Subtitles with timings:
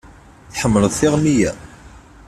[0.53, 1.51] Tḥemmleḍ tiɣmi-ya?